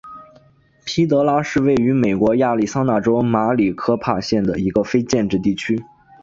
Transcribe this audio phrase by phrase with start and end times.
[0.83, 5.79] 皮德拉是位于美国亚利桑那州马里科帕县的一个非建制地区。